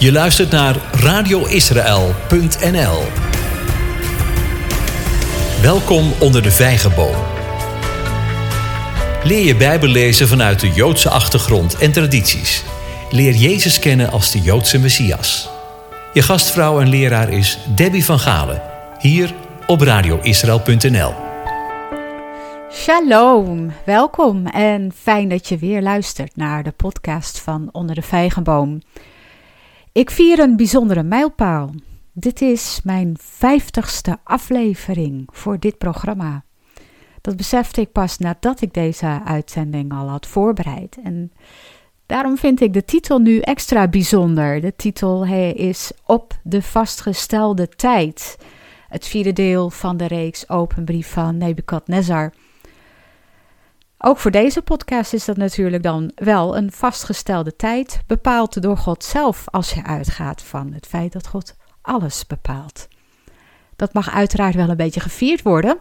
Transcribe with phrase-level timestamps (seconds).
[0.00, 3.02] Je luistert naar radioisrael.nl.
[5.62, 7.14] Welkom onder de vijgenboom.
[9.24, 12.64] Leer je Bijbel lezen vanuit de Joodse achtergrond en tradities.
[13.10, 15.48] Leer Jezus kennen als de Joodse Messias.
[16.12, 18.62] Je gastvrouw en leraar is Debbie van Galen,
[18.98, 19.34] hier
[19.66, 21.14] op radioisrael.nl.
[22.72, 28.80] Shalom, welkom en fijn dat je weer luistert naar de podcast van Onder de Vijgenboom.
[29.92, 31.70] Ik vier een bijzondere mijlpaal.
[32.12, 36.44] Dit is mijn vijftigste aflevering voor dit programma.
[37.20, 40.98] Dat besefte ik pas nadat ik deze uitzending al had voorbereid.
[41.02, 41.32] En
[42.06, 44.60] daarom vind ik de titel nu extra bijzonder.
[44.60, 45.24] De titel
[45.54, 48.36] is Op de vastgestelde tijd.
[48.88, 52.32] Het vierde deel van de reeks Open Brief van Nebukadnezar.
[54.02, 59.04] Ook voor deze podcast is dat natuurlijk dan wel een vastgestelde tijd, bepaald door God
[59.04, 62.88] zelf als je uitgaat van het feit dat God alles bepaalt.
[63.76, 65.78] Dat mag uiteraard wel een beetje gevierd worden,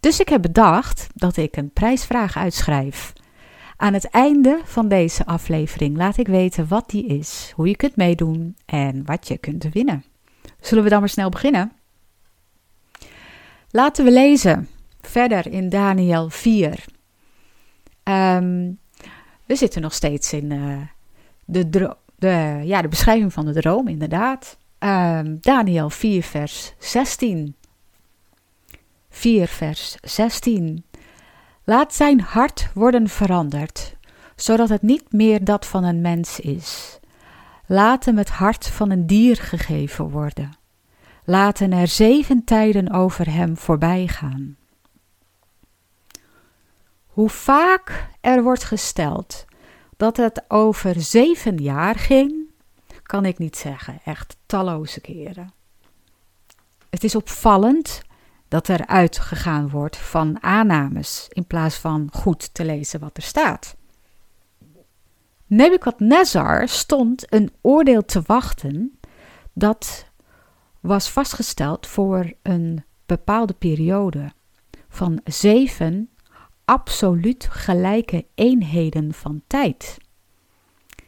[0.00, 3.12] dus ik heb bedacht dat ik een prijsvraag uitschrijf.
[3.76, 7.96] Aan het einde van deze aflevering laat ik weten wat die is, hoe je kunt
[7.96, 10.04] meedoen en wat je kunt winnen.
[10.60, 11.72] Zullen we dan maar snel beginnen?
[13.70, 14.68] Laten we lezen
[15.00, 16.96] verder in Daniel 4.
[18.08, 18.70] Ehm,
[19.44, 20.78] we zitten nog steeds in uh,
[21.44, 21.68] de,
[22.16, 24.56] de, ja, de beschrijving van de droom, inderdaad.
[24.78, 27.54] Um, Daniel 4, vers 16.
[29.10, 30.84] 4, vers 16.
[31.64, 33.96] Laat zijn hart worden veranderd,
[34.36, 36.98] zodat het niet meer dat van een mens is.
[37.66, 40.56] Laat hem het hart van een dier gegeven worden.
[41.24, 44.56] Laten er zeven tijden over hem voorbij gaan.
[47.18, 49.44] Hoe vaak er wordt gesteld
[49.96, 52.50] dat het over zeven jaar ging,
[53.02, 54.00] kan ik niet zeggen.
[54.04, 55.52] Echt talloze keren.
[56.90, 58.02] Het is opvallend
[58.48, 63.76] dat er uitgegaan wordt van aannames in plaats van goed te lezen wat er staat.
[65.46, 68.98] Nebukadnezar stond een oordeel te wachten
[69.52, 70.06] dat
[70.80, 74.32] was vastgesteld voor een bepaalde periode
[74.88, 76.10] van zeven
[76.68, 79.98] absoluut gelijke eenheden van tijd.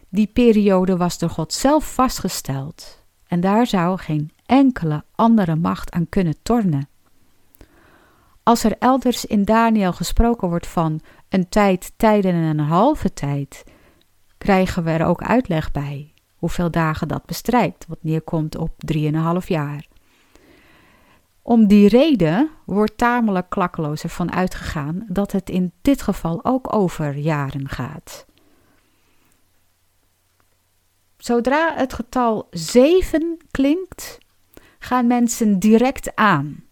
[0.08, 6.08] Die periode was door God zelf vastgesteld en daar zou geen enkele andere macht aan
[6.08, 6.88] kunnen tornen.
[8.42, 13.64] Als er elders in Daniel gesproken wordt van een tijd, tijden en een halve tijd,
[14.38, 19.86] krijgen we er ook uitleg bij hoeveel dagen dat bestrijkt, wat neerkomt op 3,5 jaar.
[21.42, 27.16] Om die reden wordt tamelijk klakkeloos ervan uitgegaan dat het in dit geval ook over
[27.16, 28.26] jaren gaat.
[31.16, 34.18] Zodra het getal 7 klinkt,
[34.78, 36.64] gaan mensen direct aan.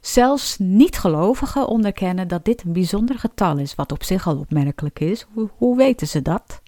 [0.00, 5.26] Zelfs niet-gelovigen onderkennen dat dit een bijzonder getal is, wat op zich al opmerkelijk is.
[5.32, 6.62] Hoe, hoe weten ze dat?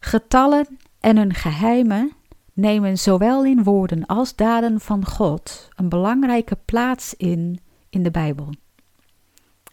[0.00, 2.12] Getallen en hun geheimen
[2.54, 7.60] nemen zowel in woorden als daden van God een belangrijke plaats in
[7.94, 8.50] in de Bijbel.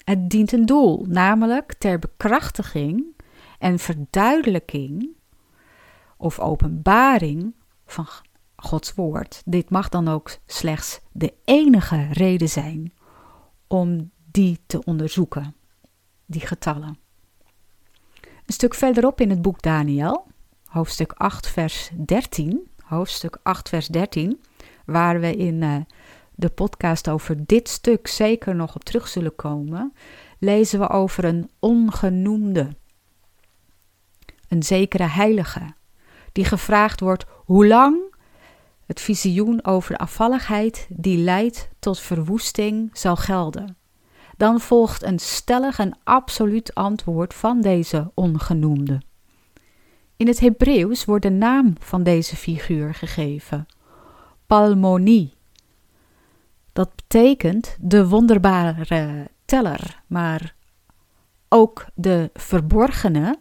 [0.04, 3.06] Het dient een doel, namelijk ter bekrachtiging
[3.60, 5.10] en verduidelijking
[6.18, 7.56] of openbaring
[7.86, 8.08] van
[8.56, 9.42] Gods woord.
[9.46, 12.94] Dit mag dan ook slechts de enige reden zijn
[13.68, 15.56] om die te onderzoeken,
[16.26, 16.98] die getallen.
[18.22, 20.28] Een stuk verderop in het boek Daniel,
[20.66, 24.42] hoofdstuk 8, vers 13, hoofdstuk 8, vers 13,
[24.86, 25.76] waar we in uh,
[26.36, 29.94] de podcast over dit stuk zeker nog op terug zullen komen,
[30.40, 32.70] lezen we over een ongenoemde,
[34.48, 35.74] een zekere heilige,
[36.32, 38.16] die gevraagd wordt hoe lang
[38.86, 43.78] het visioen over afvalligheid die leidt tot verwoesting zal gelden.
[44.38, 49.02] Dan volgt een stellig en absoluut antwoord van deze ongenoemde.
[50.22, 53.66] In het Hebreeuws wordt de naam van deze figuur gegeven:
[54.46, 55.34] Palmonie.
[56.74, 60.56] Dat betekent de wonderbare teller, maar
[61.50, 63.40] ook de verborgene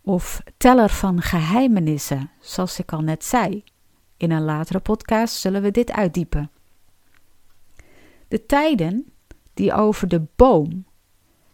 [0.00, 3.64] of teller van geheimenissen, zoals ik al net zei.
[4.16, 6.50] In een latere podcast zullen we dit uitdiepen.
[8.28, 9.12] De tijden
[9.54, 10.84] die over de boom,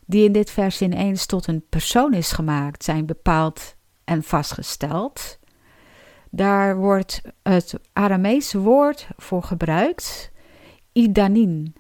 [0.04, 3.75] die in dit vers ineens tot een persoon is gemaakt, zijn bepaald
[4.06, 5.38] en vastgesteld.
[6.30, 10.30] Daar wordt het Arameese woord voor gebruikt,
[10.92, 11.74] idanin.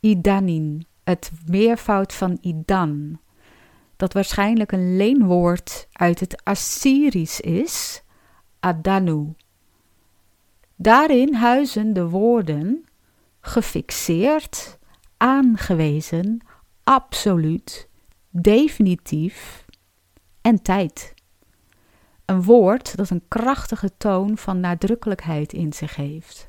[0.00, 3.18] Idanin, het meervoud van idan.
[3.96, 8.02] dat waarschijnlijk een leenwoord uit het Assyrisch is,
[8.60, 9.34] Adanu.
[10.76, 12.84] Daarin huizen de woorden
[13.40, 14.78] gefixeerd,
[15.16, 16.46] aangewezen,
[16.84, 17.88] absoluut,
[18.30, 19.63] definitief
[20.44, 21.14] en tijd.
[22.24, 26.48] Een woord dat een krachtige toon van nadrukkelijkheid in zich heeft.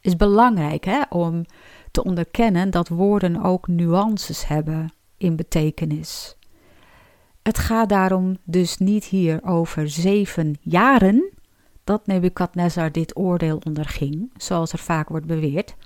[0.00, 1.44] Is belangrijk hè, om
[1.90, 6.36] te onderkennen dat woorden ook nuances hebben in betekenis.
[7.42, 11.32] Het gaat daarom dus niet hier over zeven jaren
[11.84, 15.76] dat Nebukadnezar dit oordeel onderging, zoals er vaak wordt beweerd,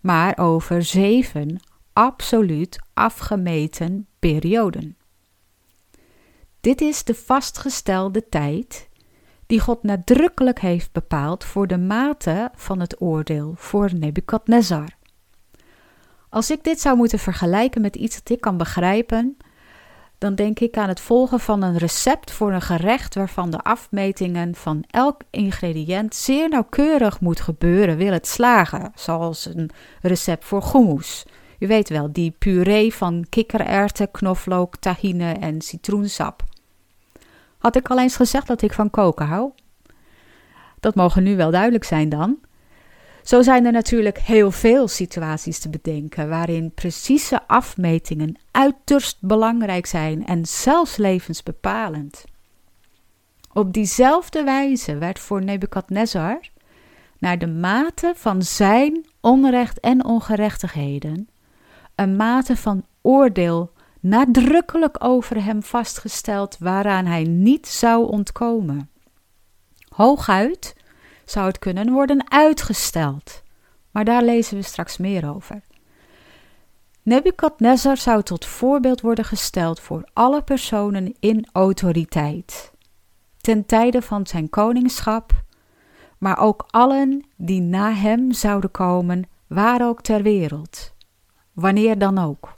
[0.00, 1.60] maar over zeven
[1.92, 4.96] absoluut afgemeten perioden.
[6.64, 8.88] Dit is de vastgestelde tijd
[9.46, 14.88] die God nadrukkelijk heeft bepaald voor de mate van het oordeel voor Nebukadnezar.
[16.28, 19.36] Als ik dit zou moeten vergelijken met iets dat ik kan begrijpen,
[20.18, 24.54] dan denk ik aan het volgen van een recept voor een gerecht waarvan de afmetingen
[24.54, 29.70] van elk ingrediënt zeer nauwkeurig moet gebeuren, wil het slagen, zoals een
[30.00, 31.24] recept voor hummus.
[31.58, 36.52] U weet wel, die puree van kikkererwten, knoflook, tahine en citroensap.
[37.64, 39.50] Had ik al eens gezegd dat ik van koken hou?
[40.80, 42.38] Dat mogen nu wel duidelijk zijn dan.
[43.22, 50.26] Zo zijn er natuurlijk heel veel situaties te bedenken waarin precieze afmetingen uiterst belangrijk zijn
[50.26, 52.24] en zelfs levensbepalend.
[53.52, 56.40] Op diezelfde wijze werd voor Nebukadnezar,
[57.18, 61.28] naar de mate van zijn onrecht en ongerechtigheden,
[61.94, 63.72] een mate van oordeel
[64.04, 68.90] nadrukkelijk over hem vastgesteld waaraan hij niet zou ontkomen.
[69.88, 70.76] Hooguit
[71.24, 73.42] zou het kunnen worden uitgesteld.
[73.90, 75.62] Maar daar lezen we straks meer over.
[77.02, 82.72] Nebukadnezar zou tot voorbeeld worden gesteld voor alle personen in autoriteit,
[83.40, 85.32] ten tijde van zijn koningschap,
[86.18, 90.92] maar ook allen die na hem zouden komen, waar ook ter wereld,
[91.52, 92.54] wanneer dan ook.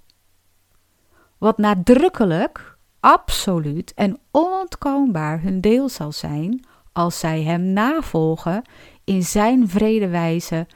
[1.38, 8.62] Wat nadrukkelijk, absoluut en onontkoombaar hun deel zal zijn, als zij hem navolgen
[9.04, 10.66] in zijn vrede wijze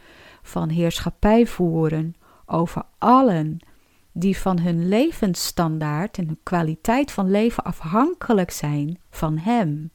[0.42, 2.14] van heerschappij voeren
[2.46, 3.58] over allen
[4.12, 9.90] die van hun levensstandaard en hun kwaliteit van leven afhankelijk zijn van hem.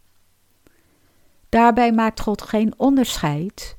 [1.49, 3.75] Daarbij maakt God geen onderscheid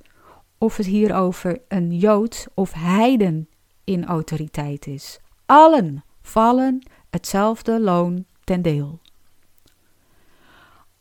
[0.58, 3.48] of het hier over een Jood of heiden
[3.84, 5.20] in autoriteit is.
[5.46, 9.00] Allen vallen hetzelfde loon ten deel.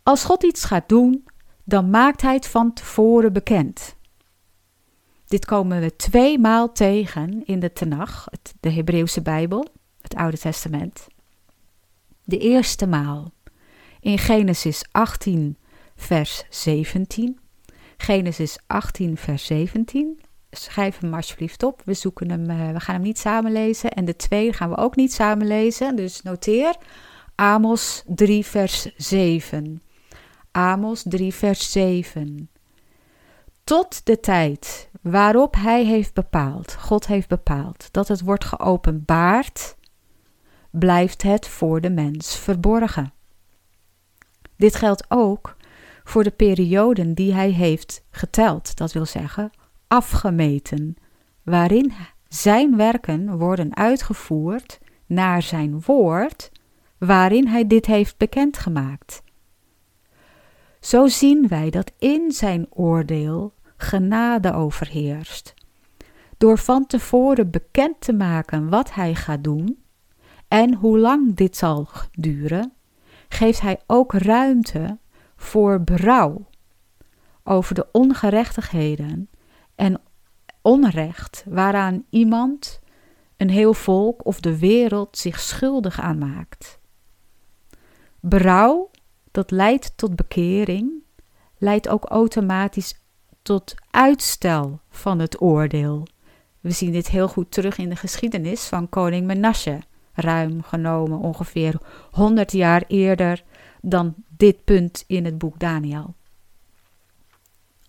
[0.04, 1.28] Als God iets gaat doen,
[1.64, 3.96] dan maakt hij het van tevoren bekend.
[5.26, 8.28] Dit komen we twee maal tegen in de Tenach,
[8.60, 9.68] de Hebreeuwse Bijbel,
[10.02, 11.08] het Oude Testament.
[12.24, 13.32] De eerste maal
[14.00, 15.58] in Genesis 18,
[15.96, 17.40] vers 17.
[17.98, 20.20] Genesis 18, vers 17.
[20.56, 21.82] Schrijf hem alsjeblieft op.
[21.86, 23.92] We, zoeken hem, eh, we gaan hem niet samen lezen.
[23.92, 25.96] En de tweede gaan we ook niet samen lezen.
[25.96, 26.76] Dus noteer
[27.36, 29.82] Amos 3, vers 7.
[30.52, 32.50] Amos 3, vers 7.
[33.64, 39.76] Tot de tijd waarop Hij heeft bepaald, God heeft bepaald, dat het wordt geopenbaard,
[40.70, 43.14] blijft het voor de mens verborgen.
[44.58, 45.56] Dit geldt ook
[46.04, 49.52] voor de perioden die Hij heeft geteld, dat wil zeggen
[49.88, 50.96] afgemeten,
[51.44, 51.92] waarin
[52.28, 56.52] Zijn werken worden uitgevoerd naar Zijn woord,
[56.98, 59.24] waarin Hij dit heeft bekendgemaakt.
[60.80, 65.54] Zo zien wij dat in zijn oordeel genade overheerst.
[66.38, 69.84] Door van tevoren bekend te maken wat hij gaat doen
[70.48, 72.74] en hoe lang dit zal duren,
[73.30, 74.98] geeft hij ook ruimte
[75.36, 76.46] voor berouw
[77.44, 79.30] over de ongerechtigheden
[79.76, 80.02] en
[80.62, 82.80] onrecht waaraan iemand,
[83.38, 86.80] een heel volk of de wereld zich schuldig aan maakt.
[88.20, 88.90] Berouw
[89.32, 90.92] dat leidt tot bekering,
[91.58, 93.00] leidt ook automatisch
[93.42, 96.08] tot uitstel van het oordeel.
[96.60, 99.80] We zien dit heel goed terug in de geschiedenis van koning Menashe,
[100.14, 101.78] ruim genomen ongeveer
[102.12, 103.44] 100 jaar eerder
[103.82, 106.16] dan dit punt in het boek Daniel.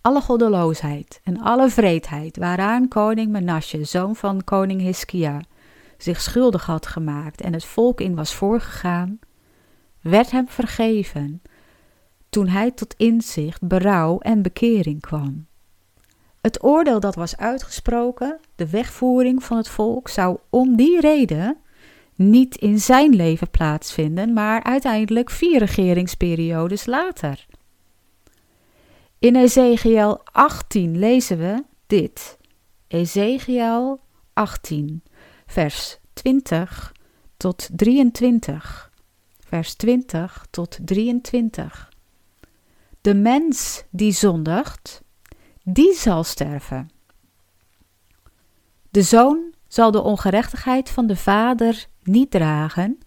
[0.07, 5.41] Alle goddeloosheid en alle vreedheid waaraan koning Menashe, zoon van koning Hiskia,
[5.97, 9.19] zich schuldig had gemaakt en het volk in was voorgegaan,
[10.01, 11.41] werd hem vergeven
[12.29, 15.45] toen hij tot inzicht, berouw en bekering kwam.
[16.41, 21.57] Het oordeel dat was uitgesproken, de wegvoering van het volk, zou om die reden
[22.15, 27.45] niet in zijn leven plaatsvinden, maar uiteindelijk vier regeringsperiodes later.
[29.19, 32.37] In Ezekiel 18 lezen we dit.
[32.87, 33.99] Ezekiel
[34.33, 35.03] 18,
[35.45, 36.91] vers 20
[37.37, 38.91] tot 23.
[39.39, 41.89] Vers 20 tot 23.
[43.01, 45.01] De mens die zondigt,
[45.63, 46.89] die zal sterven.
[48.89, 52.99] De zoon zal de ongerechtigheid van de vader niet dragen,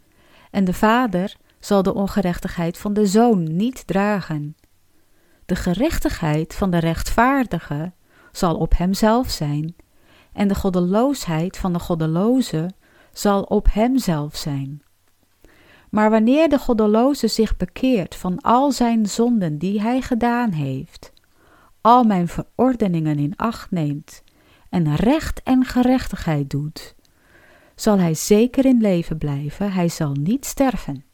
[0.51, 4.57] en de vader zal de ongerechtigheid van de zoon niet dragen.
[5.51, 7.93] De gerechtigheid van de rechtvaardige
[8.33, 9.75] zal op hemzelf zijn,
[10.33, 12.71] en de goddeloosheid van de goddeloze
[13.13, 14.83] zal op hemzelf zijn.
[15.89, 21.13] Maar wanneer de goddeloze zich bekeert van al zijn zonden die hij gedaan heeft,
[21.81, 24.23] al mijn verordeningen in acht neemt
[24.69, 26.95] en recht en gerechtigheid doet,
[27.75, 31.05] zal hij zeker in leven blijven, hij zal niet sterven.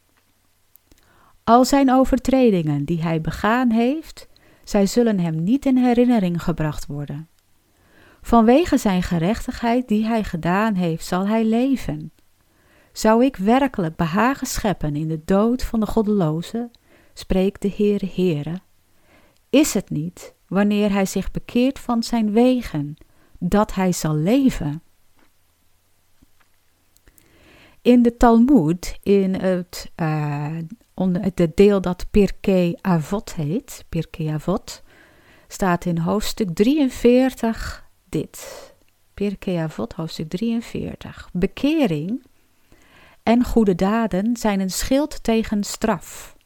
[1.49, 4.29] Al zijn overtredingen die hij begaan heeft,
[4.65, 7.29] zij zullen hem niet in herinnering gebracht worden.
[8.23, 12.13] Vanwege zijn gerechtigheid die hij gedaan heeft, zal hij leven.
[12.93, 16.71] Zou ik werkelijk behagen scheppen in de dood van de goddeloze,
[17.15, 18.61] spreekt de Heere Heere,
[19.51, 22.97] is het niet, wanneer hij zich bekeert van zijn wegen,
[23.39, 24.83] dat hij zal leven?
[27.83, 30.57] In de Talmud, in het, uh,
[31.03, 34.83] het deel dat Pirkei Avot heet, Pirkei Avot,
[35.49, 38.75] staat in hoofdstuk 43 dit.
[39.15, 41.29] Pirkei Avot, hoofdstuk 43.
[41.33, 42.23] Bekering
[43.23, 46.37] en goede daden zijn een schild tegen straf.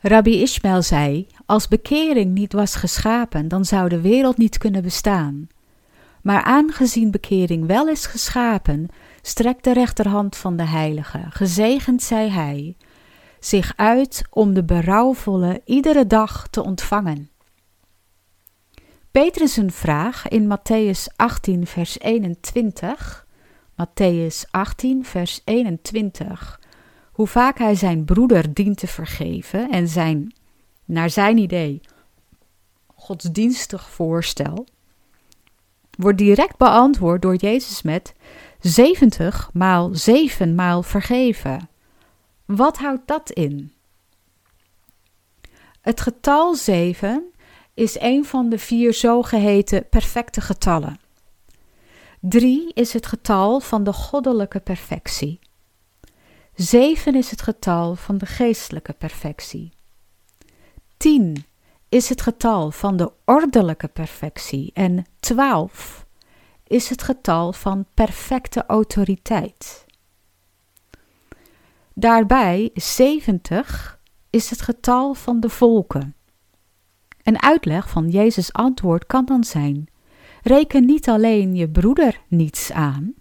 [0.00, 5.48] Rabbi Ishmael zei: Als bekering niet was geschapen, dan zou de wereld niet kunnen bestaan.
[6.22, 8.88] Maar aangezien bekering wel is geschapen,
[9.22, 12.76] strekt de rechterhand van de Heilige, gezegend zij hij,
[13.40, 17.30] zich uit om de berouwvolle iedere dag te ontvangen.
[19.10, 23.26] Petrus vraag in Matthäus 18, vers 21.
[23.72, 26.60] Matthäus 18, vers 21.
[27.12, 30.34] Hoe vaak hij zijn broeder dient te vergeven en zijn,
[30.84, 31.80] naar zijn idee,
[32.94, 34.66] godsdienstig voorstel,
[35.90, 38.14] wordt direct beantwoord door Jezus met
[38.60, 41.67] 70 maal 7 maal vergeven.
[42.56, 43.72] Wat houdt dat in?
[45.80, 47.32] Het getal 7
[47.74, 51.00] is een van de vier zogeheten perfecte getallen.
[52.20, 55.38] 3 is het getal van de goddelijke perfectie.
[56.54, 59.72] 7 is het getal van de geestelijke perfectie.
[60.96, 61.44] 10
[61.88, 66.06] is het getal van de ordelijke perfectie en 12
[66.66, 69.86] is het getal van perfecte autoriteit.
[71.98, 74.00] Daarbij 70
[74.30, 76.14] is het getal van de volken.
[77.22, 79.88] Een uitleg van Jezus' antwoord kan dan zijn:
[80.42, 83.14] reken niet alleen je broeder niets aan,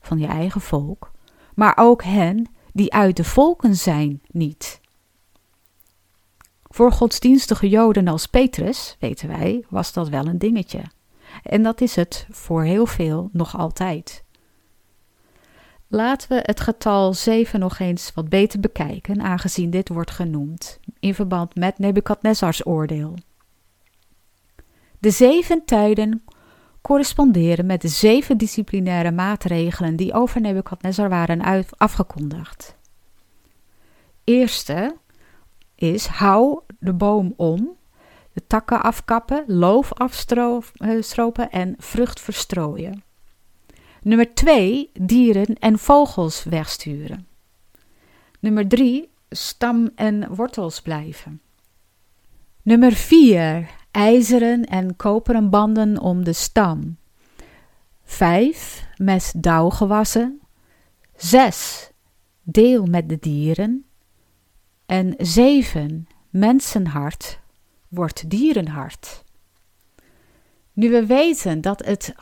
[0.00, 1.10] van je eigen volk,
[1.54, 4.80] maar ook hen die uit de volken zijn niet.
[6.62, 10.82] Voor godsdienstige Joden als Petrus, weten wij, was dat wel een dingetje.
[11.42, 14.23] En dat is het voor heel veel nog altijd.
[15.94, 21.14] Laten we het getal 7 nog eens wat beter bekijken, aangezien dit wordt genoemd in
[21.14, 23.14] verband met Nebukadnezars oordeel.
[24.98, 26.24] De zeven tijden
[26.80, 32.76] corresponderen met de zeven disciplinaire maatregelen die over Nebukadnezar waren afgekondigd.
[34.24, 34.96] Eerste
[35.74, 37.76] is hou de boom om,
[38.32, 43.02] de takken afkappen, loof afstropen en vrucht verstrooien.
[44.04, 47.26] Nummer 2 dieren en vogels wegsturen.
[48.40, 51.40] Nummer 3 stam en wortels blijven.
[52.62, 56.96] Nummer 4 ijzeren en koperen banden om de stam.
[58.02, 58.86] 5.
[58.96, 60.40] Met dauwgewassen.
[61.16, 61.90] 6.
[62.42, 63.84] Deel met de dieren.
[64.86, 66.06] En 7.
[66.30, 67.40] Mensenhart
[67.88, 69.23] wordt dierenhart.
[70.74, 72.14] Nu we weten dat, het,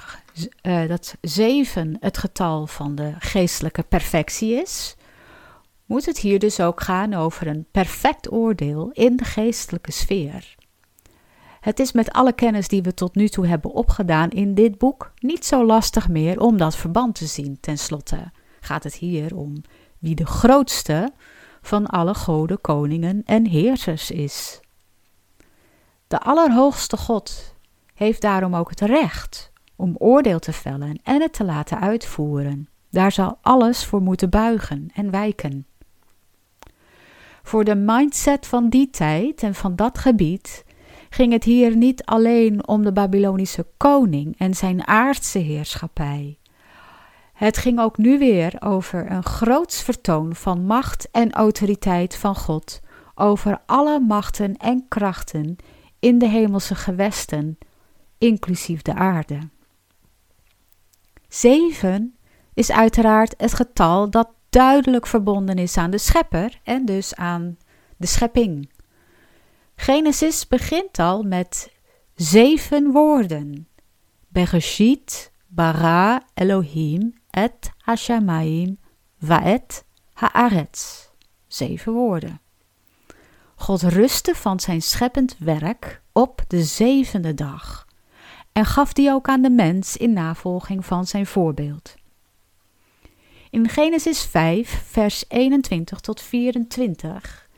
[0.62, 4.96] uh, dat 7 het getal van de geestelijke perfectie is,
[5.86, 10.54] moet het hier dus ook gaan over een perfect oordeel in de geestelijke sfeer.
[11.60, 15.12] Het is met alle kennis die we tot nu toe hebben opgedaan in dit boek
[15.18, 17.58] niet zo lastig meer om dat verband te zien.
[17.60, 18.30] Ten slotte
[18.60, 19.62] gaat het hier om
[19.98, 21.12] wie de grootste
[21.62, 24.60] van alle goden, koningen en heersers is.
[26.06, 27.51] De Allerhoogste God
[28.02, 32.68] heeft daarom ook het recht om oordeel te vellen en het te laten uitvoeren.
[32.90, 35.66] Daar zal alles voor moeten buigen en wijken.
[37.42, 40.64] Voor de mindset van die tijd en van dat gebied
[41.10, 46.38] ging het hier niet alleen om de Babylonische koning en zijn aardse heerschappij.
[47.32, 52.80] Het ging ook nu weer over een groots vertoon van macht en autoriteit van God
[53.14, 55.56] over alle machten en krachten
[55.98, 57.58] in de hemelse gewesten,
[58.22, 59.38] inclusief de aarde.
[61.28, 62.16] Zeven
[62.54, 67.58] is uiteraard het getal dat duidelijk verbonden is aan de schepper en dus aan
[67.96, 68.70] de schepping.
[69.76, 71.72] Genesis begint al met
[72.14, 73.68] zeven woorden.
[74.28, 78.78] Bereshit, bara, Elohim, et hashamayim,
[79.18, 81.08] vaet, haaretz.
[81.46, 82.40] Zeven woorden.
[83.54, 87.90] God rustte van zijn scheppend werk op de zevende dag
[88.52, 91.94] en gaf die ook aan de mens in navolging van zijn voorbeeld.
[93.50, 97.48] In Genesis 5, vers 21 tot 24.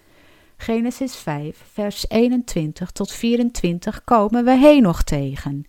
[0.57, 5.65] Genesis 5, vers 21 tot 24 komen we Henoch tegen,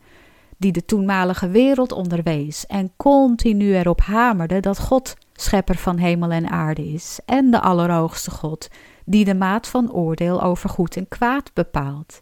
[0.57, 6.49] die de toenmalige wereld onderwees en continu erop hamerde dat God schepper van hemel en
[6.49, 8.67] aarde is en de Allerhoogste God,
[9.05, 12.19] die de maat van oordeel over goed en kwaad bepaalt.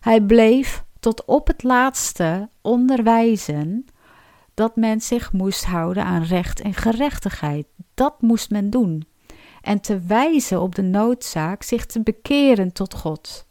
[0.00, 3.84] Hij bleef tot op het laatste onderwijzen
[4.54, 7.66] dat men zich moest houden aan recht en gerechtigheid.
[7.94, 9.08] Dat moest men doen.
[9.60, 13.46] En te wijzen op de noodzaak zich te bekeren tot God.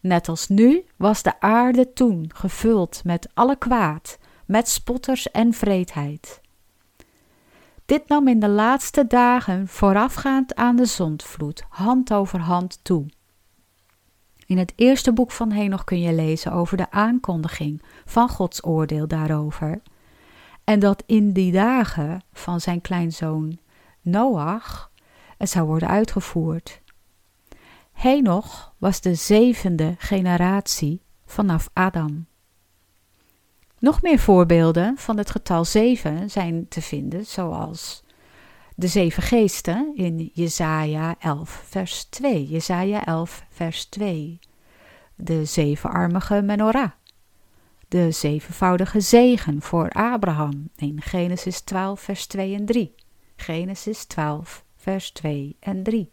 [0.00, 6.40] Net als nu was de aarde toen gevuld met alle kwaad, met spotters en vreedheid.
[7.86, 13.06] Dit nam in de laatste dagen voorafgaand aan de zondvloed hand over hand toe.
[14.50, 19.08] In het eerste boek van Henoch kun je lezen over de aankondiging van Gods oordeel
[19.08, 19.82] daarover.
[20.64, 23.58] En dat in die dagen van zijn kleinzoon
[24.00, 24.90] Noach
[25.38, 26.80] het zou worden uitgevoerd.
[27.92, 32.26] Henoch was de zevende generatie vanaf Adam.
[33.78, 38.02] Nog meer voorbeelden van het getal zeven zijn te vinden, zoals
[38.80, 42.46] de zeven geesten in Jesaja 11 vers 2.
[42.46, 44.38] Jesaja 11 vers 2.
[45.14, 46.90] De zevenarmige menorah.
[47.88, 52.94] De zevenvoudige zegen voor Abraham in Genesis 12 vers 2 en 3.
[53.36, 56.12] Genesis 12 vers 2 en 3.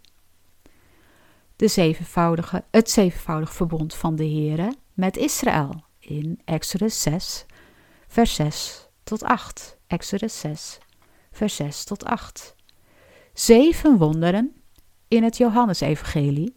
[1.55, 7.45] De zevenvoudige, het zevenvoudig verbond van de Heere met Israël in Exodus 6
[8.07, 9.77] vers 6 tot 8.
[9.87, 10.77] Exodus 6,
[11.31, 12.55] vers 6 tot 8.
[13.37, 14.55] Zeven wonderen
[15.07, 16.55] in het Johannesevangelie.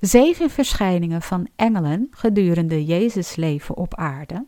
[0.00, 4.46] Zeven verschijningen van engelen gedurende Jezus' leven op aarde.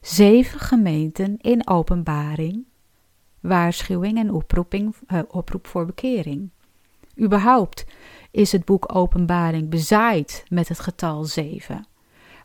[0.00, 2.64] Zeven gemeenten in openbaring,
[3.40, 6.50] waarschuwing en oproeping, uh, oproep voor bekering.
[7.20, 7.84] Überhaupt
[8.30, 11.86] is het boek Openbaring bezaaid met het getal zeven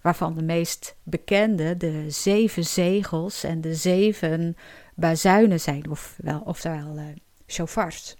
[0.02, 4.56] waarvan de meest bekende de zeven zegels en de zeven
[5.02, 8.16] bazuinen zijn, ofwel, oftewel uh.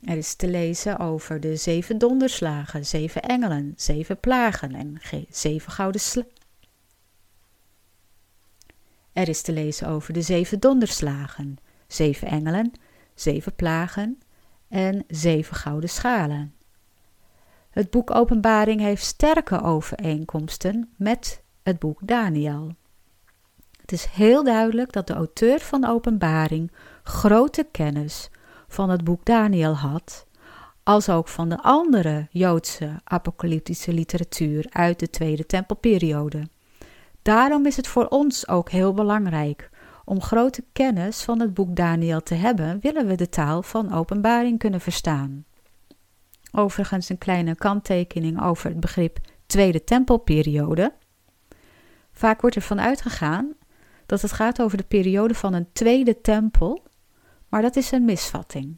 [0.00, 6.00] Er is te lezen over de zeven donderslagen, zeven engelen, zeven plagen en zeven gouden.
[9.12, 11.56] Er is te lezen over de zeven donderslagen,
[11.86, 12.72] zeven engelen,
[13.14, 14.18] zeven plagen
[14.68, 16.54] en zeven gouden schalen.
[17.70, 22.74] Het boek Openbaring heeft sterke overeenkomsten met het boek Daniel.
[23.86, 26.72] Het is heel duidelijk dat de auteur van Openbaring
[27.02, 28.30] grote kennis
[28.68, 30.26] van het boek Daniel had,
[30.82, 36.48] als ook van de andere Joodse apocalyptische literatuur uit de Tweede Tempelperiode.
[37.22, 39.70] Daarom is het voor ons ook heel belangrijk
[40.04, 44.58] om grote kennis van het boek Daniel te hebben, willen we de taal van Openbaring
[44.58, 45.44] kunnen verstaan.
[46.52, 50.92] Overigens een kleine kanttekening over het begrip Tweede Tempelperiode.
[52.12, 53.54] Vaak wordt ervan uitgegaan
[54.06, 56.82] dat het gaat over de periode van een tweede tempel,
[57.48, 58.76] maar dat is een misvatting.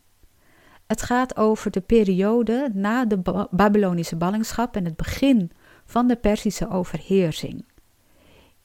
[0.87, 5.51] Het gaat over de periode na de Babylonische ballingschap en het begin
[5.85, 7.65] van de Perzische overheersing.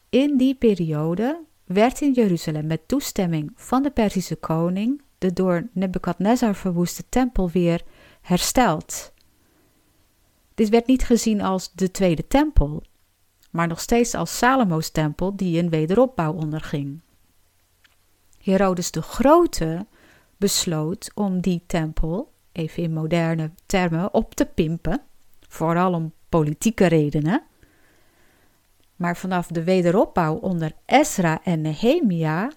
[0.10, 6.56] In die periode werd in Jeruzalem met toestemming van de Perzische koning de door Nebukadnezar
[6.56, 7.82] verwoeste tempel weer
[8.22, 9.14] hersteld.
[10.56, 12.84] Dit werd niet gezien als de tweede tempel,
[13.54, 17.02] maar nog steeds als Salomo's tempel die een wederopbouw onderging.
[18.42, 19.86] Herodes de Grote
[20.38, 25.02] besloot om die tempel, even in moderne termen, op te pimpen,
[25.48, 27.44] vooral om politieke redenen.
[28.96, 32.52] Maar vanaf de wederopbouw onder Ezra en Nehemia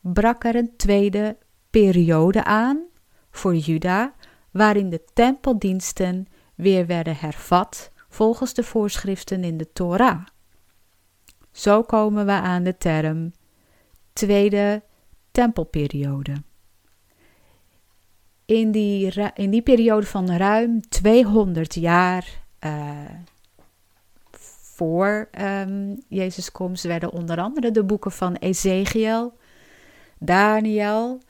[0.00, 1.36] brak er een tweede
[1.70, 2.82] periode aan
[3.30, 4.14] voor Juda,
[4.50, 10.26] waarin de tempeldiensten weer werden hervat volgens de voorschriften in de Torah.
[11.54, 13.32] Zo komen we aan de term
[14.12, 14.82] tweede
[15.30, 16.42] tempelperiode.
[18.44, 23.04] In die, in die periode van ruim 200 jaar uh,
[24.60, 29.36] voor um, Jezus' komst werden onder andere de boeken van Ezekiel,
[30.18, 31.20] Daniel,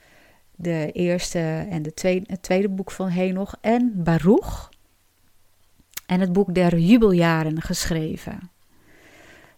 [0.55, 4.69] de eerste en de tweede, het tweede boek van Henoch en Baruch
[6.05, 8.49] en het boek der jubeljaren geschreven.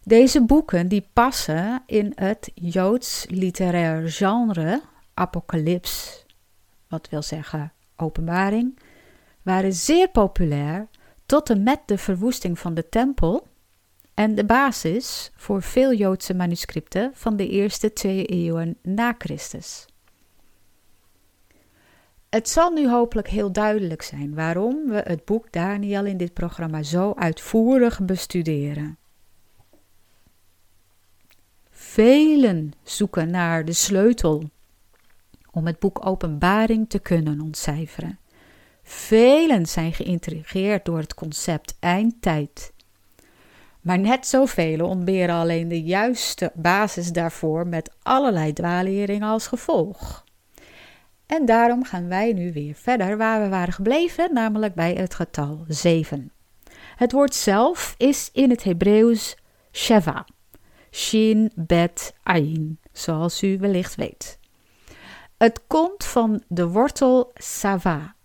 [0.08, 4.82] Deze boeken die passen in het Joods literair genre
[5.14, 6.26] apocalyps,
[6.88, 8.80] wat wil zeggen openbaring,
[9.42, 10.88] waren zeer populair
[11.26, 13.48] tot en met de verwoesting van de tempel
[14.14, 19.86] en de basis voor veel Joodse manuscripten van de eerste twee eeuwen na Christus.
[22.30, 26.84] Het zal nu hopelijk heel duidelijk zijn waarom we het boek Daniel in dit programma
[26.84, 28.98] zo uitvoerig bestuderen.
[31.90, 34.50] Velen zoeken naar de sleutel
[35.52, 38.20] om het boek Openbaring te kunnen ontcijferen.
[38.84, 42.74] Velen zijn geïntrigeerd door het concept eindtijd.
[43.82, 50.24] Maar net zoveel ontberen alleen de juiste basis daarvoor met allerlei dwaleringen als gevolg.
[51.26, 55.66] En daarom gaan wij nu weer verder waar we waren gebleven, namelijk bij het getal
[55.68, 56.32] 7.
[56.96, 59.38] Het woord zelf is in het Hebreeuws
[59.72, 60.26] Sheva,
[60.92, 64.40] Shin Bet Ayin, zoals u wellicht weet.
[65.38, 68.16] Het komt van de wortel Sava,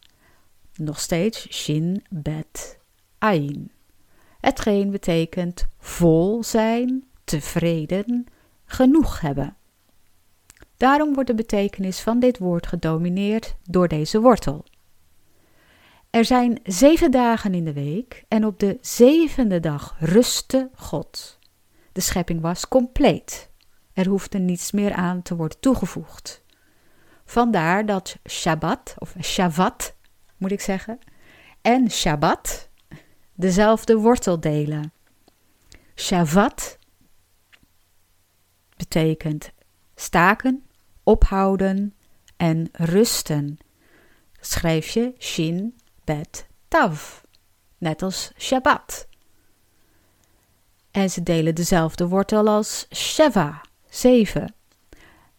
[0.75, 2.79] nog steeds Shin Bet
[3.19, 3.71] Ayin.
[4.41, 8.27] Hetgeen betekent vol zijn, tevreden,
[8.65, 9.57] genoeg hebben.
[10.77, 14.65] Daarom wordt de betekenis van dit woord gedomineerd door deze wortel.
[16.11, 21.39] Er zijn zeven dagen in de week en op de zevende dag rustte God.
[21.93, 23.51] De schepping was compleet.
[23.93, 26.43] Er hoefde niets meer aan te worden toegevoegd.
[27.25, 29.95] Vandaar dat Shabbat, of Shavat
[30.37, 30.99] moet ik zeggen,
[31.61, 32.69] en Shabbat
[33.35, 34.93] dezelfde wortel delen.
[35.95, 36.79] Shavat
[38.77, 39.53] betekent
[39.95, 40.67] staken,
[41.03, 41.95] ophouden
[42.37, 43.59] en rusten.
[44.41, 47.23] Schrijf je shin bet tav,
[47.79, 49.09] net als Shabbat.
[50.93, 54.55] En ze delen dezelfde wortel als Sheva, zeven,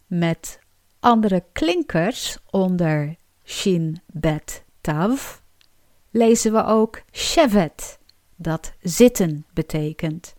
[0.06, 0.58] met
[1.00, 5.38] andere klinkers onder shin bet tav
[6.10, 7.98] lezen we ook shevet,
[8.36, 10.34] dat zitten betekent,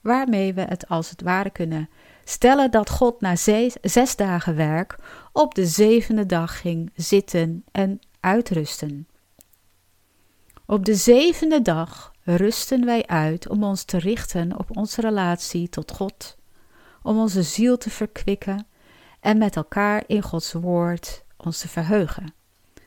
[0.00, 1.88] waarmee we het als het ware kunnen
[2.24, 3.36] stellen dat God na
[3.82, 4.98] zes dagen werk
[5.32, 9.08] op de zevende dag ging zitten en uitrusten.
[10.66, 15.92] Op de zevende dag rusten wij uit om ons te richten op onze relatie tot
[15.92, 16.36] God,
[17.02, 18.66] om onze ziel te verkwikken
[19.20, 22.34] en met elkaar in Gods woord ons te verheugen.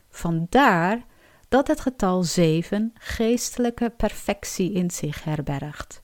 [0.10, 1.06] Vandaar
[1.50, 6.02] dat het getal 7 geestelijke perfectie in zich herbergt.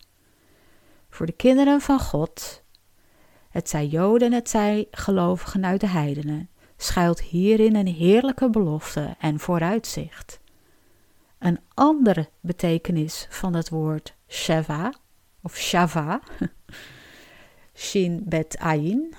[1.10, 2.64] Voor de kinderen van God,
[3.50, 9.40] het zij Joden, het zij gelovigen uit de heidenen, schuilt hierin een heerlijke belofte en
[9.40, 10.40] vooruitzicht.
[11.40, 14.94] Een andere betekenis van het woord Sheva
[15.42, 16.22] of Shava,
[17.74, 19.14] Shin Bet Ayin,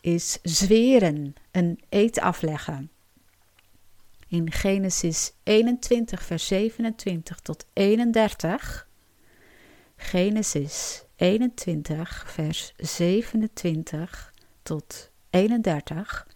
[0.00, 2.90] is zweren, een eed afleggen
[4.32, 8.88] in Genesis 21, vers 27 tot 31.
[9.96, 14.32] Genesis 21, vers 27
[14.62, 16.26] tot 31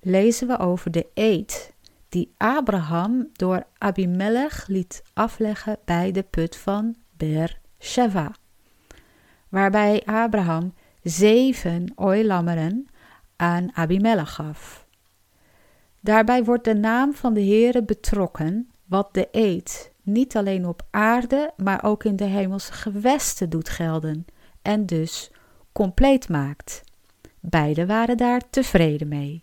[0.00, 1.74] lezen we over de eed
[2.08, 8.32] die Abraham door Abimelech liet afleggen bij de put van Beersheba,
[9.48, 12.86] waarbij Abraham zeven ooilammeren
[13.36, 14.86] aan Abimelech gaf.
[16.00, 21.52] Daarbij wordt de naam van de Heere betrokken, wat de eed niet alleen op aarde,
[21.56, 24.26] maar ook in de hemelse gewesten doet gelden
[24.62, 25.30] en dus
[25.72, 26.82] compleet maakt.
[27.40, 29.42] Beiden waren daar tevreden mee.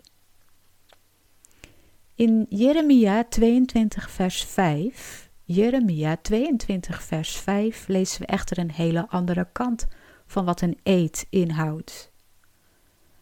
[2.16, 9.48] In Jeremia 22 vers 5, Jeremia 22 vers 5 lezen we echter een hele andere
[9.52, 9.88] kant
[10.26, 12.12] van wat een eed inhoudt.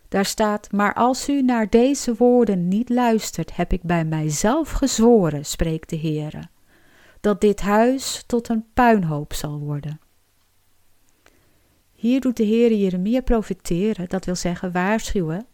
[0.08, 5.46] Daar staat: Maar als u naar deze woorden niet luistert, heb ik bij mijzelf gezworen,
[5.46, 6.48] spreekt de Heere,
[7.22, 10.00] dat dit huis tot een puinhoop zal worden.
[11.92, 15.46] Hier doet de Heere Jeremia profiteren, dat wil zeggen waarschuwen,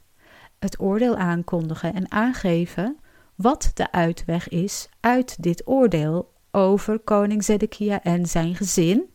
[0.60, 2.98] het oordeel aankondigen en aangeven
[3.42, 9.10] wat de uitweg is uit dit oordeel over koning Zedekia en zijn gezin,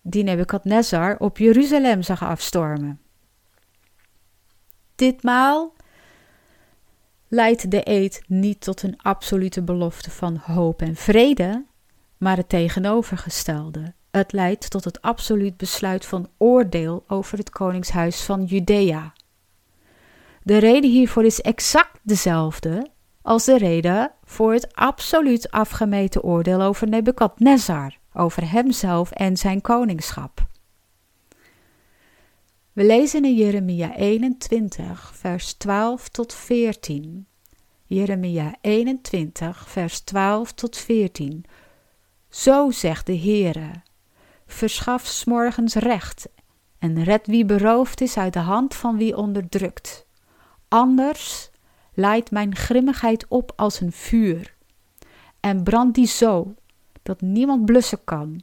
[0.00, 3.00] die Nebukadnezar op Jeruzalem zag afstormen.
[4.94, 5.74] Ditmaal
[7.28, 11.64] leidt de eed niet tot een absolute belofte van hoop en vrede,
[12.16, 13.94] maar het tegenovergestelde.
[14.10, 19.12] Het leidt tot het absoluut besluit van oordeel over het koningshuis van Judea.
[20.44, 22.90] De reden hiervoor is exact dezelfde
[23.22, 30.46] als de reden voor het absoluut afgemeten oordeel over Nebukadnezar, over hemzelf en zijn koningschap.
[32.72, 37.26] We lezen in Jeremia 21, vers 12 tot 14.
[37.86, 41.44] Jeremia 21, vers 12 tot 14.
[42.28, 43.70] Zo zegt de Heere:
[44.46, 46.28] Verschaf smorgens recht
[46.78, 50.06] en red wie beroofd is uit de hand van wie onderdrukt.
[50.72, 51.50] Anders
[51.94, 54.54] leidt mijn grimmigheid op als een vuur
[55.40, 56.54] en brandt die zo
[57.02, 58.42] dat niemand blussen kan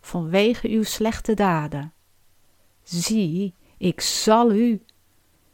[0.00, 1.92] vanwege uw slechte daden.
[2.82, 4.82] Zie, ik zal u,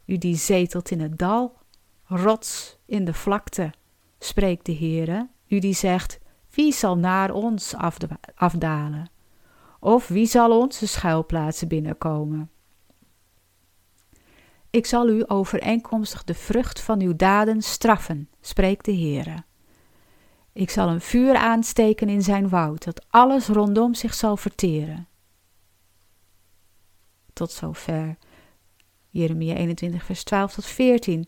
[0.05, 1.57] u die zetelt in het dal,
[2.03, 3.73] rots in de vlakte,
[4.19, 7.75] spreekt de Heere, u die zegt, wie zal naar ons
[8.35, 9.09] afdalen?
[9.79, 12.52] Of wie zal onze schuilplaatsen binnenkomen?
[14.73, 19.43] Ik zal u overeenkomstig de vrucht van uw daden straffen, spreekt de Heere.
[20.53, 25.07] Ik zal een vuur aansteken in zijn woud, dat alles rondom zich zal verteren.
[27.33, 28.17] Tot zover.
[29.09, 31.27] Jeremia 21, vers 12 tot 14.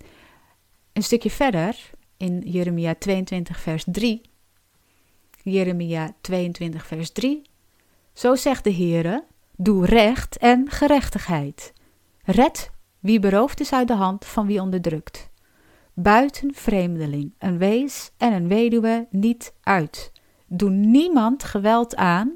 [0.94, 4.22] Een stukje verder, in Jeremia 22, vers 3.
[5.44, 7.42] Jeremia 22, vers 3.
[8.14, 9.24] Zo zegt de Heere:
[9.56, 11.74] Doe recht en gerechtigheid.
[12.24, 12.74] Red
[13.06, 15.30] wie beroofd is uit de hand van wie onderdrukt.
[15.94, 20.12] Buiten vreemdeling, een wees en een weduwe niet uit.
[20.48, 22.34] Doe niemand geweld aan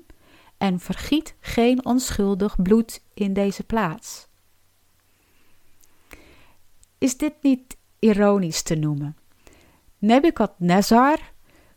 [0.57, 4.27] en vergiet geen onschuldig bloed in deze plaats.
[6.97, 9.17] Is dit niet ironisch te noemen?
[9.97, 11.19] Nebukadnezar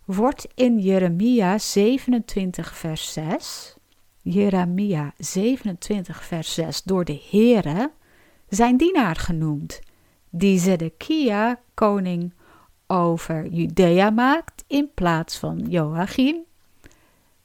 [0.05, 3.77] wordt in Jeremia 27 vers 6,
[4.23, 7.91] Jeremia 27 vers 6 door de Heere
[8.55, 9.81] zijn dienaar genoemd,
[10.31, 12.33] die Zedekia koning
[12.87, 16.37] over Judea maakt in plaats van Joachim.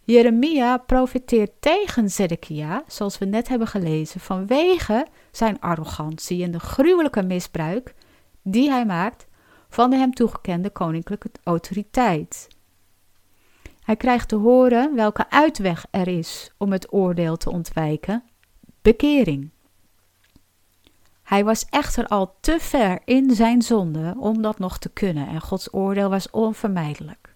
[0.04, 7.24] Jeremia profiteert tegen Zedekia, zoals we net hebben gelezen, vanwege zijn arrogantie en de gruwelijke
[7.24, 7.94] misbruik
[8.42, 9.28] die hij maakt
[9.70, 12.48] van de hem toegekende koninklijke autoriteit.
[13.84, 18.24] Hij krijgt te horen welke uitweg er is om het oordeel te ontwijken:
[18.82, 19.50] bekering.
[21.28, 25.42] Hij was echter al te ver in zijn zonde om dat nog te kunnen en
[25.42, 27.36] Gods oordeel was onvermijdelijk.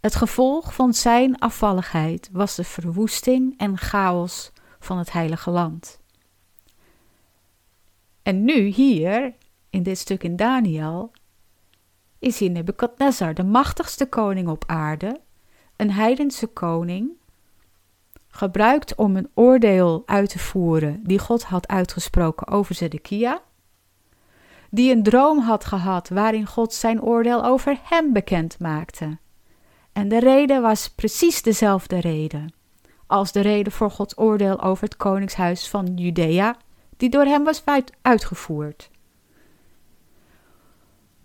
[0.00, 6.00] Het gevolg van zijn afvalligheid was de verwoesting en chaos van het heilige land.
[8.22, 9.34] En nu hier,
[9.70, 11.12] in dit stuk in Daniel,
[12.18, 15.20] is hier Nebuchadnezzar, de machtigste koning op aarde,
[15.76, 17.10] een heidense koning
[18.34, 23.42] gebruikt om een oordeel uit te voeren die God had uitgesproken over Zedekia,
[24.70, 29.18] die een droom had gehad waarin God zijn oordeel over hem bekend maakte.
[29.92, 32.54] En de reden was precies dezelfde reden
[33.06, 36.56] als de reden voor Gods oordeel over het koningshuis van Judea,
[36.96, 37.62] die door hem was
[38.02, 38.90] uitgevoerd.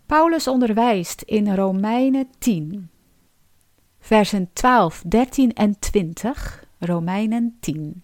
[0.06, 2.90] Paulus onderwijst in Romeinen 10,
[4.00, 8.04] versen 12, 13 en 20 Romeinen 10,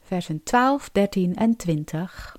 [0.00, 2.36] versen 12, 13 en 20.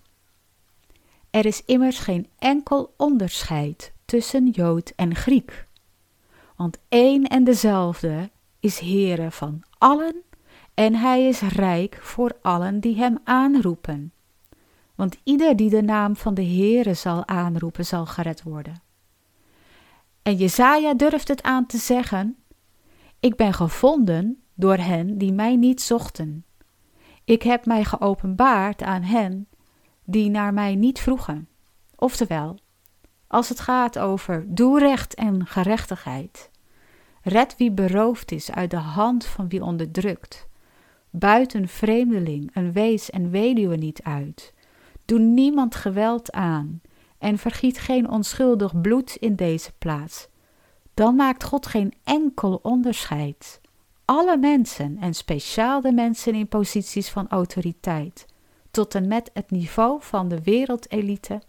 [1.30, 5.68] Er is immers geen enkel onderscheid tussen Jood en Griek,
[6.56, 10.24] want één en dezelfde is Heere van allen
[10.74, 14.14] en hij is rijk voor allen die hem aanroepen.
[14.96, 18.82] Want ieder die de naam van de Heere zal aanroepen, zal gered worden.
[20.22, 22.38] En Jezaja durft het aan te zeggen:
[23.20, 26.46] Ik ben gevonden door hen die mij niet zochten.
[27.24, 29.48] Ik heb mij geopenbaard aan hen
[30.04, 31.48] die naar mij niet vroegen.
[31.96, 32.58] Oftewel,
[33.28, 36.50] als het gaat over doe recht en gerechtigheid,
[37.22, 40.48] red wie beroofd is uit de hand van wie onderdrukt,
[41.10, 44.54] buiten vreemdeling, een wees en weduwe niet uit,
[45.06, 46.82] doe niemand geweld aan
[47.18, 50.28] en vergiet geen onschuldig bloed in deze plaats,
[50.94, 53.62] dan maakt God geen enkel onderscheid
[54.06, 58.26] alle mensen en speciaal de mensen in posities van autoriteit,
[58.72, 61.42] tot en met het niveau van de wereldelite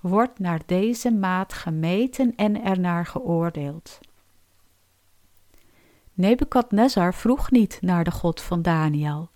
[0.00, 4.00] wordt naar deze maat gemeten en ernaar geoordeeld.
[6.14, 9.30] Nebukadnezar vroeg niet naar de God van Daniel.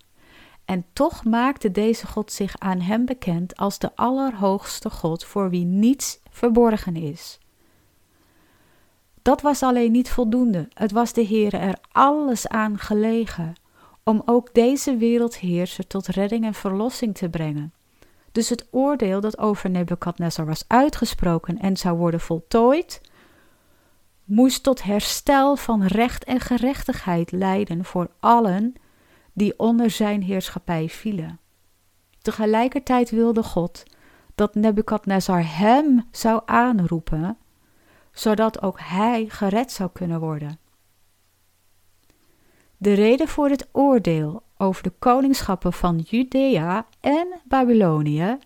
[0.65, 5.65] En toch maakte deze God zich aan hem bekend als de Allerhoogste God voor wie
[5.65, 7.39] niets verborgen is.
[9.21, 10.67] Dat was alleen niet voldoende.
[10.73, 13.53] Het was de Heere er alles aan gelegen
[14.03, 17.73] om ook deze wereldheerser tot redding en verlossing te brengen.
[18.31, 23.01] Dus het oordeel dat over Nebukadnezar was uitgesproken en zou worden voltooid,
[24.23, 28.73] moest tot herstel van recht en gerechtigheid leiden voor allen
[29.33, 31.39] die onder zijn heerschappij vielen.
[32.21, 33.83] Tegelijkertijd wilde God
[34.35, 37.37] dat Nebukadnezar hem zou aanroepen,
[38.19, 40.59] zodat ook hij gered zou kunnen worden.
[42.77, 48.37] De reden voor het oordeel over de koningschappen van Judea en Babylonië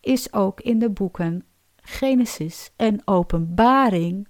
[0.00, 1.44] is ook in de boeken
[1.76, 4.28] Genesis en Openbaring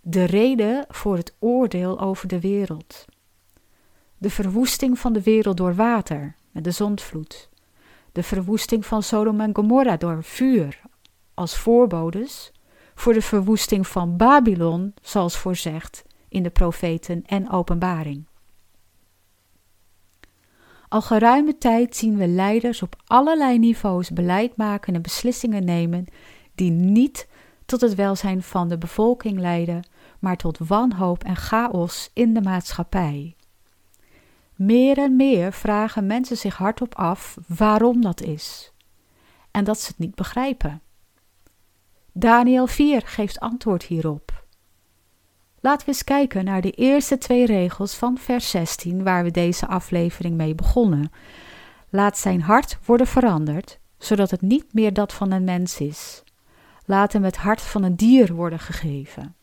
[0.00, 3.04] de reden voor het oordeel over de wereld.
[4.18, 7.48] De verwoesting van de wereld door water met de zondvloed.
[8.12, 10.80] De verwoesting van Sodom en Gomorra door vuur
[11.34, 12.52] als voorbodes
[12.94, 18.26] voor de verwoesting van Babylon, zoals voorzegd in de profeten en openbaring.
[20.88, 26.06] Al geruime tijd zien we leiders op allerlei niveaus beleid maken en beslissingen nemen
[26.54, 27.28] die niet
[27.66, 33.36] tot het welzijn van de bevolking leiden, maar tot wanhoop en chaos in de maatschappij.
[34.54, 38.72] Meer en meer vragen mensen zich hardop af waarom dat is
[39.50, 40.82] en dat ze het niet begrijpen.
[42.16, 44.44] Daniel 4 geeft antwoord hierop.
[45.60, 49.66] Laten we eens kijken naar de eerste twee regels van vers 16, waar we deze
[49.66, 51.10] aflevering mee begonnen.
[51.88, 56.22] Laat zijn hart worden veranderd, zodat het niet meer dat van een mens is.
[56.84, 59.34] Laat hem het hart van een dier worden gegeven.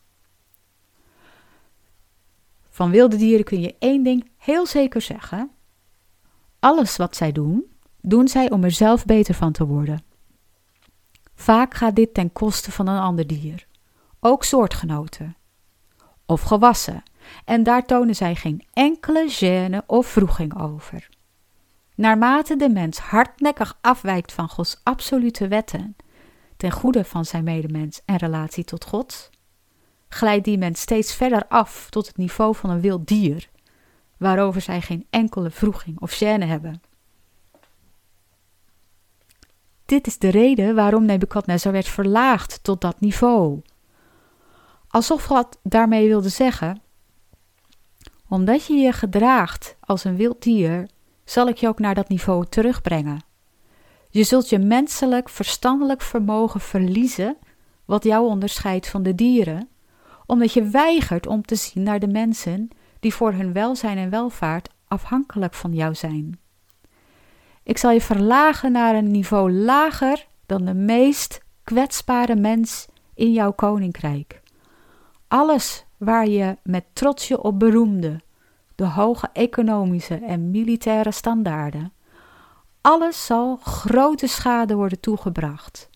[2.70, 5.52] Van wilde dieren kun je één ding heel zeker zeggen:
[6.60, 7.66] alles wat zij doen,
[8.02, 10.11] doen zij om er zelf beter van te worden.
[11.42, 13.68] Vaak gaat dit ten koste van een ander dier,
[14.20, 15.36] ook soortgenoten
[16.26, 17.04] of gewassen,
[17.46, 21.10] en daar tonen zij geen enkele gêne of vroeging over.
[21.96, 25.96] Naarmate de mens hardnekkig afwijkt van Gods absolute wetten,
[26.58, 29.30] ten goede van zijn medemens en relatie tot God,
[30.10, 33.50] glijdt die mens steeds verder af tot het niveau van een wild dier,
[34.18, 36.82] waarover zij geen enkele vroeging of gêne hebben.
[39.92, 43.62] Dit is de reden waarom Nebukadnezar werd verlaagd tot dat niveau.
[44.88, 46.82] Alsof God daarmee wilde zeggen:
[48.28, 50.90] Omdat je je gedraagt als een wild dier,
[51.24, 53.24] zal ik je ook naar dat niveau terugbrengen.
[54.10, 57.38] Je zult je menselijk, verstandelijk vermogen verliezen,
[57.86, 59.70] wat jou onderscheidt van de dieren,
[60.26, 64.70] omdat je weigert om te zien naar de mensen die voor hun welzijn en welvaart
[64.88, 66.40] afhankelijk van jou zijn.
[67.64, 73.52] Ik zal je verlagen naar een niveau lager dan de meest kwetsbare mens in jouw
[73.52, 74.42] koninkrijk.
[75.28, 78.22] Alles waar je met trots je op beroemde,
[78.76, 81.94] de hoge economische en militaire standaarden,
[82.82, 85.90] alles zal grote schade worden toegebracht.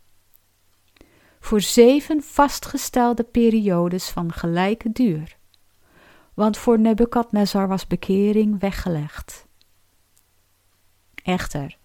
[1.40, 5.38] Voor zeven vastgestelde periodes van gelijke duur.
[6.34, 9.45] Want voor Nebukadnezar was bekering weggelegd.
[11.26, 11.78] Echter,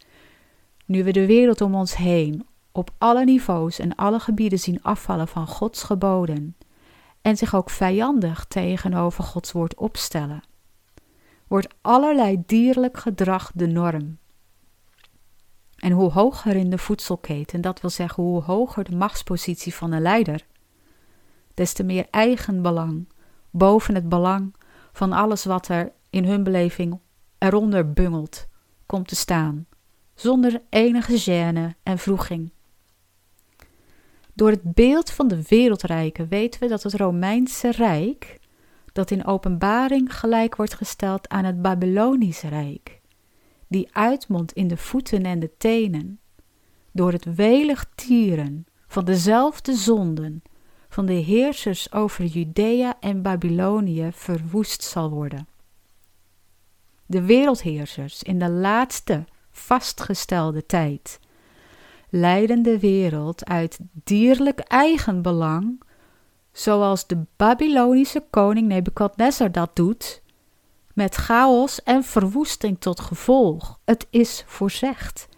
[0.84, 5.28] nu we de wereld om ons heen op alle niveaus en alle gebieden zien afvallen
[5.28, 6.56] van Gods geboden
[7.22, 10.42] en zich ook vijandig tegenover Gods woord opstellen,
[11.46, 14.18] wordt allerlei dierlijk gedrag de norm.
[15.76, 20.02] En hoe hoger in de voedselketen, dat wil zeggen hoe hoger de machtspositie van een
[20.02, 20.46] leider,
[21.54, 23.08] des te meer eigenbelang
[23.50, 24.54] boven het belang
[24.92, 26.98] van alles wat er in hun beleving
[27.38, 28.48] eronder bungelt,
[28.90, 29.66] komt te staan,
[30.14, 32.50] zonder enige gêne en vroeging.
[34.34, 38.38] Door het beeld van de wereldrijken weten we dat het Romeinse Rijk,
[38.92, 43.00] dat in openbaring gelijk wordt gesteld aan het Babylonische Rijk,
[43.68, 46.20] die uitmondt in de voeten en de tenen,
[46.92, 50.42] door het welig tieren van dezelfde zonden
[50.88, 55.49] van de heersers over Judea en Babylonië verwoest zal worden.
[57.10, 61.20] De wereldheersers in de laatste vastgestelde tijd
[62.10, 65.82] leiden de wereld uit dierlijk eigenbelang,
[66.52, 70.22] zoals de Babylonische koning Nebukadnezar dat doet,
[70.94, 73.80] met chaos en verwoesting tot gevolg.
[73.84, 75.28] Het is voorzegd.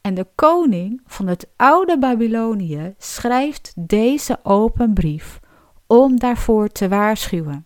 [0.00, 5.40] En de koning van het oude Babylonië schrijft deze open brief
[5.86, 7.64] om daarvoor te waarschuwen.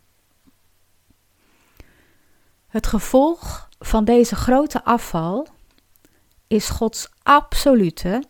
[2.74, 5.46] Het gevolg van deze grote afval
[6.46, 8.24] is Gods absolute,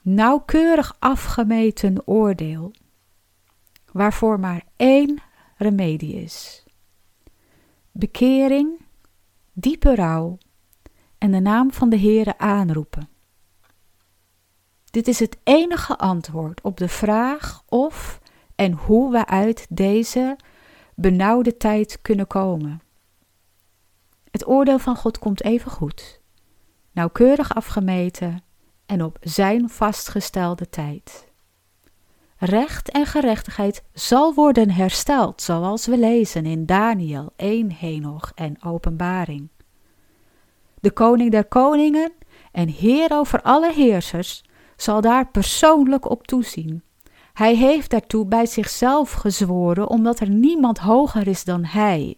[0.00, 2.72] nauwkeurig afgemeten oordeel,
[3.92, 5.22] waarvoor maar één
[5.56, 6.64] remedie is:
[7.90, 8.80] bekering,
[9.52, 10.38] diepe rouw
[11.18, 13.08] en de naam van de Heere aanroepen.
[14.84, 18.20] Dit is het enige antwoord op de vraag of
[18.54, 20.36] en hoe we uit deze
[20.94, 22.81] benauwde tijd kunnen komen.
[24.32, 26.20] Het oordeel van God komt even goed,
[26.92, 28.42] nauwkeurig afgemeten
[28.86, 31.30] en op zijn vastgestelde tijd.
[32.36, 39.48] Recht en gerechtigheid zal worden hersteld, zoals we lezen in Daniel 1 Henoch en Openbaring.
[40.80, 42.12] De koning der koningen
[42.52, 44.44] en heer over alle heersers
[44.76, 46.82] zal daar persoonlijk op toezien.
[47.32, 52.16] Hij heeft daartoe bij zichzelf gezworen, omdat er niemand hoger is dan hij.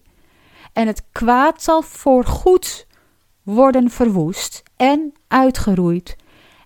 [0.75, 2.87] En het kwaad zal voorgoed
[3.43, 6.17] worden verwoest en uitgeroeid.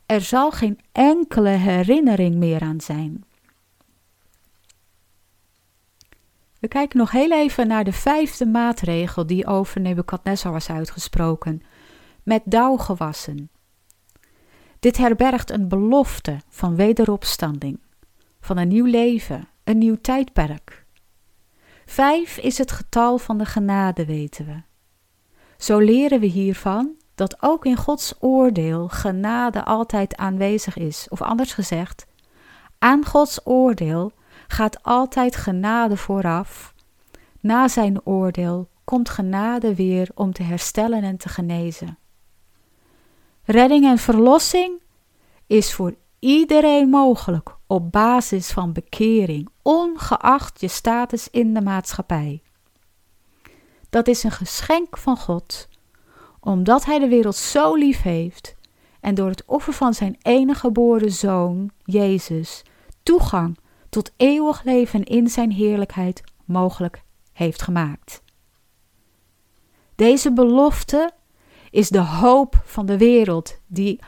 [0.07, 3.25] Er zal geen enkele herinnering meer aan zijn.
[6.61, 11.63] We kijken nog heel even naar de vijfde maatregel die over Nebukadnezar was uitgesproken:
[12.23, 13.51] met dauwgewassen.
[14.81, 17.81] Dit herbergt een belofte van wederopstanding,
[18.41, 20.87] van een nieuw leven, een nieuw tijdperk.
[21.91, 24.63] Vijf is het getal van de genade, weten we.
[25.57, 31.53] Zo leren we hiervan dat ook in Gods oordeel genade altijd aanwezig is, of anders
[31.53, 32.07] gezegd,
[32.79, 34.13] aan Gods oordeel
[34.47, 36.75] gaat altijd genade vooraf.
[37.41, 41.99] Na zijn oordeel komt genade weer om te herstellen en te genezen.
[43.45, 44.83] Redding en verlossing
[45.47, 52.43] is voor iedereen mogelijk op basis van bekering, ongeacht je status in de maatschappij.
[53.91, 55.69] Dat is een geschenk van God,
[56.41, 58.57] omdat Hij de wereld zo lief heeft
[59.01, 62.63] en door het offer van Zijn enige geboren Zoon, Jezus,
[63.03, 63.59] toegang
[63.89, 67.03] tot eeuwig leven in Zijn heerlijkheid mogelijk
[67.33, 68.23] heeft gemaakt.
[69.95, 71.13] Deze belofte
[71.71, 74.01] is de hoop van de wereld, die,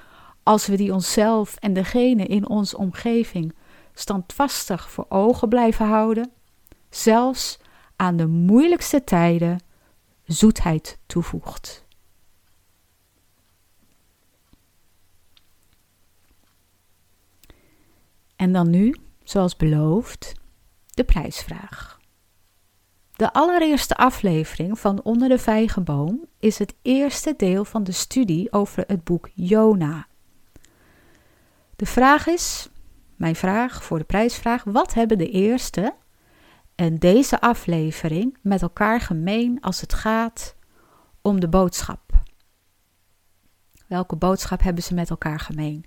[0.43, 3.55] als we die onszelf en degene in onze omgeving
[3.95, 6.31] standvastig voor ogen blijven houden,
[6.91, 7.59] zelfs
[7.97, 9.61] aan de moeilijkste tijden
[10.25, 11.85] zoetheid toevoegt.
[18.37, 20.33] En dan nu, zoals beloofd,
[20.89, 21.99] de prijsvraag.
[23.17, 28.85] De allereerste aflevering van Onder de Vijgenboom is het eerste deel van de studie over
[28.87, 30.07] het boek Jona.
[31.81, 32.69] De vraag is,
[33.17, 35.95] mijn vraag voor de prijsvraag, wat hebben de eerste
[36.75, 40.55] en deze aflevering met elkaar gemeen als het gaat
[41.23, 42.01] om de boodschap?
[43.87, 45.85] Welke boodschap hebben ze met elkaar gemeen?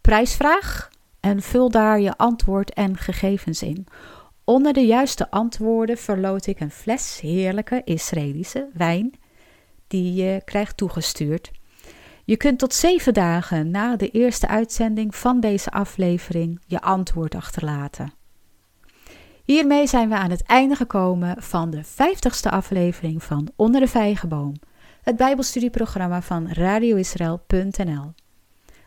[0.00, 0.90] prijsvraag
[1.20, 3.86] en vul daar je antwoord en gegevens in.
[4.46, 9.12] Onder de juiste antwoorden verloot ik een fles heerlijke Israëlische wijn
[9.86, 11.50] die je krijgt toegestuurd.
[12.24, 18.12] Je kunt tot zeven dagen na de eerste uitzending van deze aflevering je antwoord achterlaten.
[19.44, 24.54] Hiermee zijn we aan het einde gekomen van de vijftigste aflevering van Onder de Vijgenboom,
[25.02, 28.12] het Bijbelstudieprogramma van radioisrael.nl.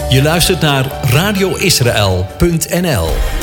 [0.09, 3.38] Je luistert naar radioisrael.nl